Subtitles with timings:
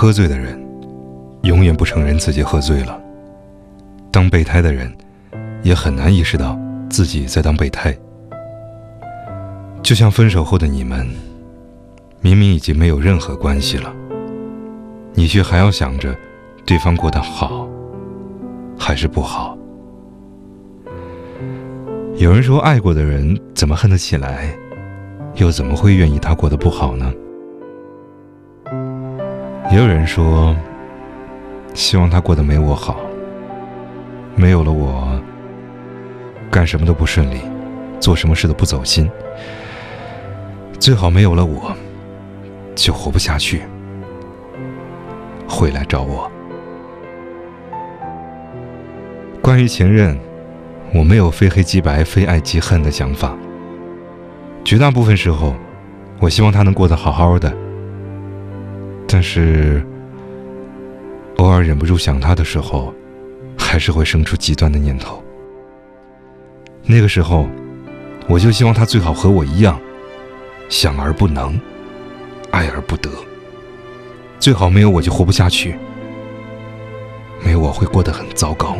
[0.00, 0.58] 喝醉的人，
[1.42, 2.98] 永远不承认自己喝醉了。
[4.10, 4.90] 当备胎的人，
[5.62, 7.94] 也很难意识到自己在当备胎。
[9.82, 11.06] 就像分手后的你们，
[12.22, 13.94] 明明已经没有任何关系了，
[15.12, 16.16] 你却还要想着
[16.64, 17.68] 对方过得好
[18.78, 19.54] 还是不好。
[22.16, 24.56] 有人说，爱过的人怎么恨得起来，
[25.34, 27.12] 又怎么会愿意他过得不好呢？
[29.70, 30.56] 也有人说，
[31.74, 33.00] 希望他过得没我好。
[34.34, 35.20] 没有了我，
[36.50, 37.40] 干什么都不顺利，
[38.00, 39.08] 做什么事都不走心。
[40.80, 41.72] 最好没有了我，
[42.74, 43.62] 就活不下去。
[45.46, 46.28] 回来找我。
[49.40, 50.18] 关于前任，
[50.92, 53.36] 我没有非黑即白、非爱即恨的想法。
[54.64, 55.54] 绝大部分时候，
[56.18, 57.59] 我希望他能过得好好的。
[59.12, 59.84] 但是，
[61.38, 62.94] 偶尔忍不住想他的时候，
[63.58, 65.20] 还是会生出极端的念头。
[66.84, 67.48] 那个时候，
[68.28, 69.80] 我就希望他最好和我一样，
[70.68, 71.60] 想而不能，
[72.52, 73.10] 爱而不得。
[74.38, 75.76] 最好没有我就活不下去，
[77.44, 78.76] 没有我会过得很糟糕，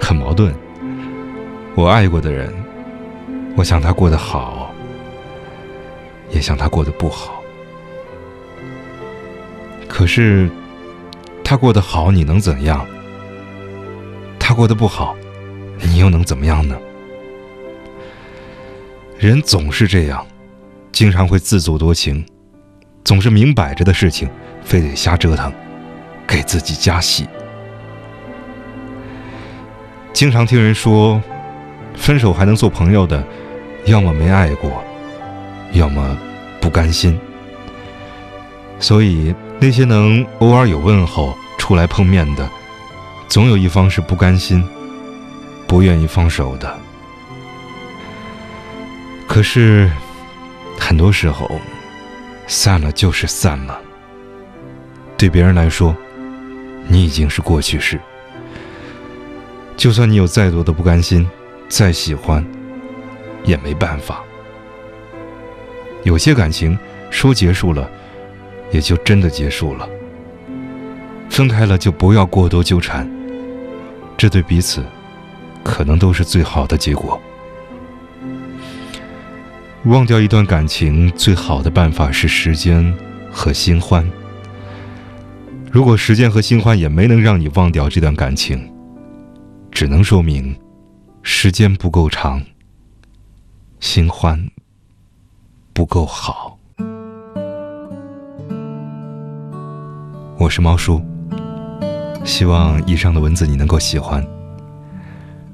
[0.00, 0.54] 很矛盾。
[1.74, 2.50] 我爱过的人，
[3.54, 4.73] 我想他过得好。
[6.34, 7.40] 也想他过得不好，
[9.88, 10.50] 可是
[11.44, 12.84] 他过得好，你能怎样？
[14.38, 15.16] 他过得不好，
[15.78, 16.76] 你又能怎么样呢？
[19.16, 20.26] 人总是这样，
[20.90, 22.26] 经常会自作多情，
[23.04, 24.28] 总是明摆着的事情，
[24.64, 25.52] 非得瞎折腾，
[26.26, 27.28] 给自己加戏。
[30.12, 31.22] 经常听人说，
[31.94, 33.24] 分手还能做朋友的，
[33.84, 34.84] 要么没爱过。
[35.74, 36.16] 要么
[36.60, 37.18] 不甘心，
[38.80, 42.48] 所以那些能偶尔有问候、出来碰面的，
[43.28, 44.66] 总有一方是不甘心、
[45.66, 46.78] 不愿意放手的。
[49.26, 49.90] 可是，
[50.78, 51.50] 很多时候，
[52.46, 53.80] 散了就是散了。
[55.16, 55.96] 对别人来说，
[56.86, 58.00] 你已经是过去式。
[59.76, 61.28] 就算你有再多的不甘心、
[61.68, 62.46] 再喜欢，
[63.42, 64.22] 也没办法。
[66.04, 66.78] 有些感情
[67.10, 67.90] 说结束了，
[68.70, 69.88] 也就真的结束了。
[71.28, 73.10] 分开了就不要过多纠缠，
[74.16, 74.84] 这对彼此
[75.64, 77.20] 可能都是最好的结果。
[79.86, 82.94] 忘掉一段感情最好的办法是时间
[83.30, 84.08] 和新欢。
[85.70, 88.72] 如果时间和新欢也没能让你忘掉这段感情，
[89.72, 90.56] 只能说明
[91.22, 92.40] 时间不够长，
[93.80, 94.53] 新欢。
[95.74, 96.56] 不够好。
[100.38, 101.02] 我是猫叔，
[102.24, 104.24] 希望以上的文字你能够喜欢。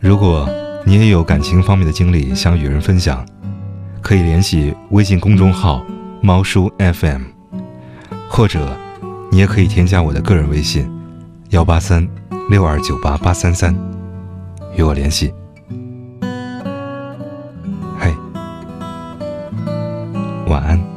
[0.00, 0.48] 如果
[0.86, 3.26] 你也有感情方面的经历想与人分享，
[4.00, 5.84] 可以联系微信公众号
[6.22, 7.22] “猫叔 FM”，
[8.30, 8.74] 或者
[9.30, 10.90] 你也可以添加我的个人微信：
[11.50, 12.08] 幺八三
[12.48, 13.76] 六二九八八三三，
[14.74, 15.30] 与我联系。
[20.46, 20.95] 晚安。